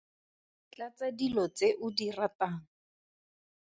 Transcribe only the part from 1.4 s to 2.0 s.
tse o